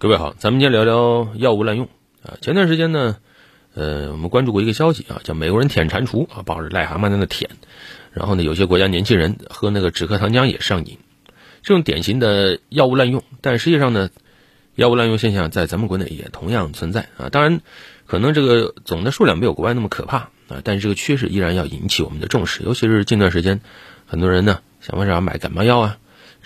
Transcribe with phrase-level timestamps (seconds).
[0.00, 1.88] 各位好，咱们今天聊聊药物滥用
[2.22, 2.38] 啊。
[2.40, 3.16] 前段时间呢，
[3.74, 7.50] 呃，我们关注过一个消息啊，叫美国人舔蟾蜍啊，抱着癞蛤蟆在那舔，
[8.12, 10.98] 然后呢，有些国家年轻人喝那个止咳糖浆也上瘾，
[11.64, 13.24] 这种典型的药物滥用。
[13.40, 14.08] 但实际上呢，
[14.76, 17.28] 药物滥用现象在咱们国内也同样存在啊。
[17.28, 17.60] 当然，
[18.06, 23.60] 可能这个总的数量没有国外那么可怕啊，但是这个趋势依然要引起我们的重视，尤其是近段时间，
[24.06, 25.98] 很多人呢想方设法买感冒药啊。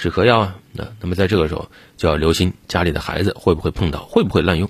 [0.03, 4.69] 止咳药啊，那那么在这个时候就要留心家里的孩子会不会碰到，会不会滥用。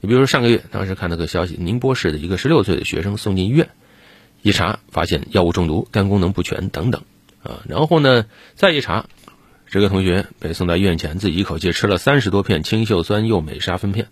[0.00, 3.70] 你比如说上个月，当时看到个消息，宁波市的一个十六岁的学生送进医院，
[4.40, 7.02] 一查发现药物中毒、肝功能不全等等
[7.42, 7.64] 啊。
[7.66, 9.06] 然后呢，再一查，
[9.66, 14.06] 这个同学被送到医院前，自己一口气吃了三十多片氢溴酸右美沙芬片，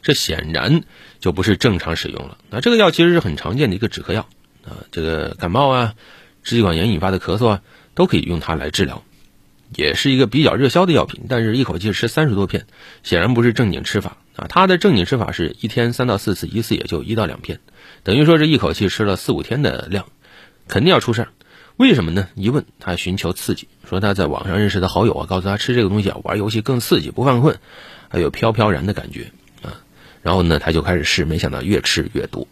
[0.00, 0.82] 这显然
[1.18, 2.38] 就不是正常使用了。
[2.50, 4.28] 那这个药其实是很常见的一个止咳药
[4.64, 5.94] 啊，这个感冒啊、
[6.44, 7.62] 支气管炎引发的咳嗽啊，
[7.96, 9.02] 都可以用它来治疗。
[9.74, 12.66] 也是一个比较热销的药品，但是一口气吃三十多片，
[13.02, 14.46] 显然不是正经吃法啊！
[14.48, 17.60] 他的正经吃法是一天三到四次，一次也就一到两片，
[18.02, 20.06] 等于说这一口气吃了四五天的量，
[20.66, 21.28] 肯定要出事儿。
[21.76, 22.28] 为什么呢？
[22.34, 27.58] 一问他寻求刺激，说他在网上认识的好友啊，告诉他吃这个东西啊，玩游戏更刺激，不犯困，
[28.08, 29.30] 还有飘飘然的感觉
[29.62, 29.78] 啊。
[30.22, 32.48] 然后呢，他就开始试，没想到越吃越多。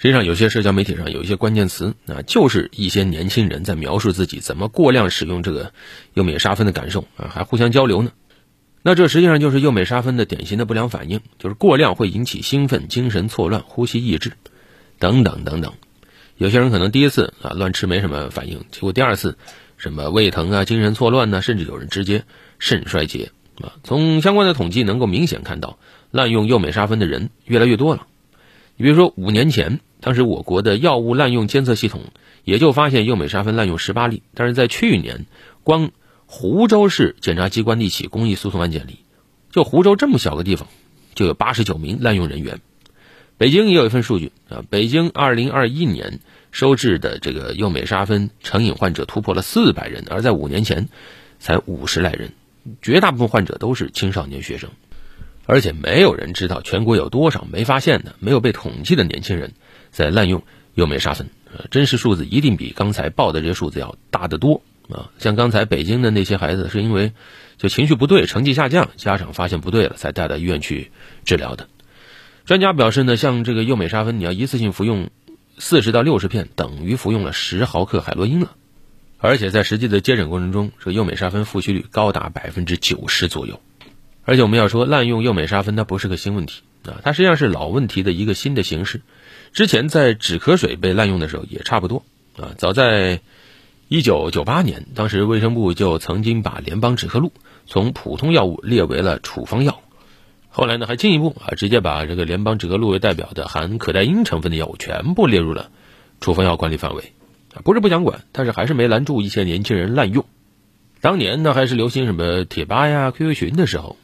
[0.00, 5.72] 实际上，有些社交媒体上有一些关键词啊，就是一些年轻人在描述自己怎么过量使用这个
[6.14, 8.12] 右美沙芬的感受啊，还互相交流呢。
[8.82, 14.34] 那这实际上就是右美沙芬的典型的不良反应，就是过量会引起兴奋、精神错乱、呼吸抑制
[15.00, 15.72] 等等等等。
[16.36, 19.36] 有些人可能第一次啊乱吃没什么反应，结果第二次
[19.78, 22.22] 什么胃疼啊、精神错乱呢，甚至有人直接
[22.60, 23.74] 肾衰竭啊。
[23.82, 25.76] 从相关的统计能够明显看到，
[26.12, 28.06] 滥用右美沙芬的人越来越多了。
[28.76, 29.80] 你比如说五年前。
[30.00, 32.02] 当时我国的药物滥用监测系统
[32.44, 35.26] 也就发现右美沙芬滥用十八例，但是在去年，
[35.64, 35.90] 光
[36.26, 39.00] 湖州市检察机关一起公益诉讼案件里，
[39.50, 40.68] 就湖州这么小个地方，
[41.14, 42.60] 就有八十九名滥用人员。
[43.36, 50.88] 北京也有一份数据啊，北京二零二一年收治的这个右美沙芬成瘾患者突破了四百人，而在五年前
[51.38, 52.32] 才五十来人，
[52.82, 54.70] 绝大部分患者都是青少年学生，
[55.46, 59.52] 而且没有人知道全国有多少没发现的、没有被统计的年轻人。
[59.90, 60.42] 在滥用
[60.74, 65.10] 右美沙芬，呃，真实数字一定比刚才报的这些数字要大得多啊！
[65.18, 67.12] 像刚才北京的那些孩子，是因为
[67.56, 70.90] 就情绪不对，成绩下降，家长发现不对了，才带到医院去
[71.24, 71.68] 治疗的。
[72.44, 75.10] 专家表示呢，像这个右美沙芬，你要一次性服用
[75.58, 78.54] 四十到六十片，等于服用了十毫克海洛因了。
[79.18, 83.60] 而且在实际的接诊过程中，这个右美沙芬复吸率高达百分之九十左右。
[84.24, 89.02] 而且我们要说，滥用右美沙芬它不是个新问题啊，它实际上是老问题的一个新的形式。
[89.52, 92.04] 之前在止咳水被滥用的时候也差不多
[92.36, 92.54] 啊。
[92.58, 93.20] 早在
[93.88, 97.32] 一九九八年，当时卫生部就曾经把联邦止咳露
[97.66, 99.80] 从普通药物列为了处方药。
[100.50, 105.70] 后来呢，还进一步啊，直接把这个联邦止咳露为代表的含可待因成分的药物全部列入了
[106.20, 107.12] 处方药管理范围。
[107.54, 110.24] 啊，不是不想管，但是还是没拦住一些年轻人滥用。
[111.00, 113.96] 当年呢，还是流行什么贴吧呀、QQ 群的时候，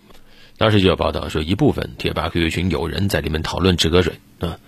[0.56, 4.58] 当时就有报道说，一部分贴吧、QQ 群有人在里面讨论止咳水啊。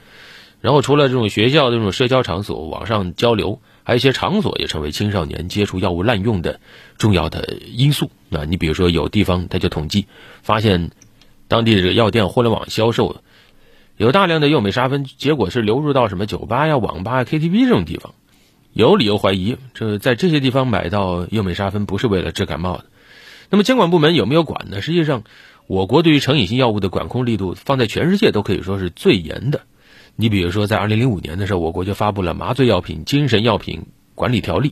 [0.66, 6.58] 然后，除了这种学校的这种社交场所、网上交流，还有一些场所也成为青少年接触药物滥用的
[6.98, 8.10] 重要的因素。
[8.32, 10.06] 啊，你比如说，有地方他就统计
[10.42, 10.90] 发现，
[11.46, 13.22] 当地的这个药店、互联网销售
[13.96, 18.12] 有大量的右美沙芬，结果是流入到什么酒吧呀、网吧、KTV 这种地方。
[18.72, 22.86] 有理由怀疑，这在这些地方买到右美沙芬不是为了治感冒的。
[23.50, 24.82] 那么，监管部门有没有管呢？
[24.82, 25.22] 实际上，
[25.68, 29.60] 我国对于成瘾性药物的管控力度，放在全世界都可以说是最严的。
[30.18, 33.84] 你比如说，在二零零五年的时候，我国就发布了《麻醉药品、精神药品
[34.14, 34.70] 管理条例》，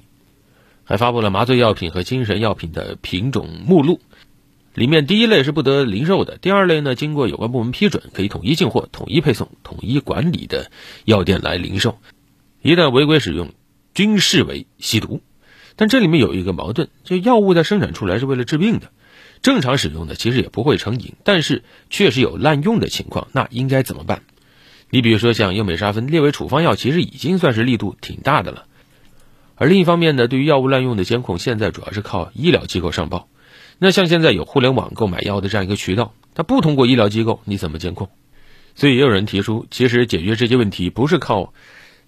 [0.84, 4.00] 还发布了麻醉药品和精神药品的品种目录。
[4.72, 10.70] 里面第一类是不得零售的，第二类呢，经过有关部门批准，可以统一进货、统一配送、统一管理的
[11.04, 11.98] 药店来零售。
[12.62, 13.52] 一旦违规使用，
[13.92, 15.20] 均视为吸毒。
[15.76, 18.90] 但这里面有一个矛盾，就药物在生产出来是为了治病的，
[19.42, 24.22] 正常使用的其实也不会成瘾，但是确实有滥用的情况，那应该怎么办？
[24.94, 28.66] 你比如说，像右美沙芬列为处方药，其实已经算是力度挺大的了。
[29.56, 33.26] 而另一方面呢，对于药物滥用的监控，现在主要是靠医疗机构上报。
[33.80, 38.08] 那像现在有互联网购买药的这样一个渠道，它不通过医疗机构，你怎么监控？
[38.76, 41.52] 所以也有人提出，其实解决这些问题不是靠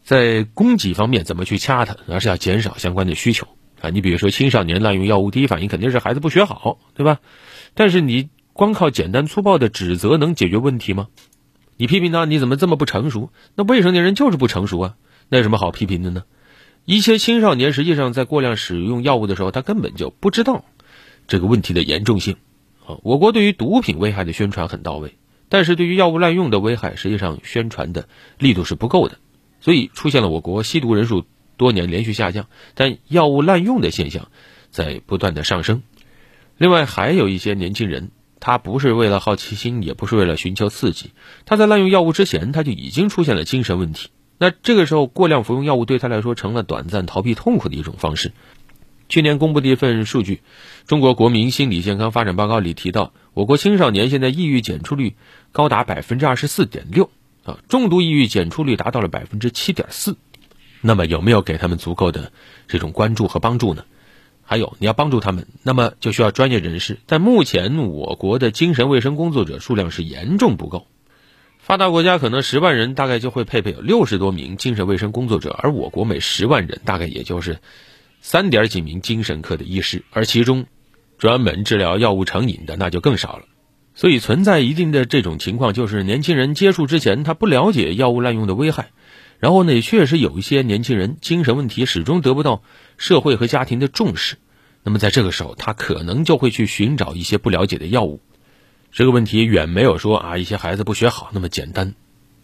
[0.05, 3.49] 在供给方面怎么去掐它，而是要减少相关的需求
[3.81, 3.91] 啊。
[3.91, 7.19] 你比如说，青少年滥用药物，第一反应肯定是孩子不学好，对吧？
[7.75, 11.09] 但是你光靠简单粗暴的指责能解决问题吗？
[11.77, 13.31] 你批评他，你怎么这么不成熟？
[13.55, 14.95] 那未成年人就是不成熟啊，
[15.29, 16.25] 那有什么好批评的呢？
[16.85, 20.65] 一些青少年实际上在过量使用药物的时候，他根本就不知道
[21.27, 22.37] 这个问题的严重性，
[22.87, 25.17] 啊，我国对于毒品危害的宣传很到位，
[25.49, 28.09] 但是对于药物滥用的危害，实际上宣传的
[28.39, 29.19] 力度是不够的，
[29.61, 31.25] 所以出现了我国吸毒人数
[31.57, 34.29] 多年连续下降，但药物滥用的现象
[34.71, 35.83] 在不断的上升。
[36.57, 38.11] 另外，还有一些年轻人，
[38.47, 41.11] 他不是为了好奇心，也不是为了寻求刺激，
[41.47, 44.11] 他在滥用药物之前，他就已经出现了精神问题。
[44.39, 48.31] 那这个时候，过量服用药物对他来说成了短暂逃避痛苦的一种方式。
[49.09, 50.37] 去年公布的一份数据，
[50.87, 55.17] 《中国国民心理健康发展报告》里提到，我国青少年现在抑郁检出率
[55.51, 57.11] 高达百分之二十四点六
[57.43, 60.17] 啊，重度抑郁检出率达到了百分之七点四。
[60.83, 62.31] 那么有没有给他们足够的
[62.69, 63.85] 这种关注和帮助呢？
[64.49, 66.99] 还有，你要帮助他们，那么就需要专业人士。
[67.07, 70.87] 但目前我国的精神卫生工作者数量是严重不够。
[71.59, 77.59] 发达国家可能十万人大概就会配备有六十多名精神卫生工作者，而我国每十万人大概也就是
[78.21, 80.67] 三点几名精神科的医师，而其中
[81.19, 83.47] 专门治疗药物成瘾的那就更少了。
[83.97, 88.91] 所以存在一定的这种情况，就是年轻人接触之前他不了解药物滥用的危害，
[89.39, 92.63] 然后呢，也确实有一些年轻人精神问题始终得不到
[92.97, 94.37] 社会和家庭的重视，
[94.83, 98.21] 那么在这个时候，他可能就会去寻找一些不了解的药物。
[98.93, 101.95] 这个问题远没有说啊一些孩子不学好那么简单，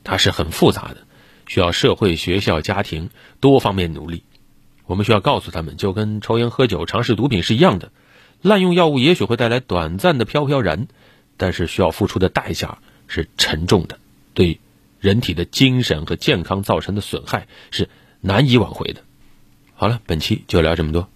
[0.04, 1.06] 它是很复杂的，
[1.46, 3.08] 需要社会、学校、家庭
[3.40, 4.24] 多方面努力。
[4.84, 7.90] 我们需要告诉他们，就跟抽烟、喝酒、尝试毒品是一样的，
[8.42, 10.88] 滥用药物也许会带来短暂的飘飘然，
[11.38, 13.98] 但是需要付出的代价是沉重的，
[14.34, 14.60] 对
[15.02, 17.90] 人体的精神和健康造成的损害是
[18.20, 19.02] 难以挽回的。
[19.74, 21.10] 好了，本期就聊这么多。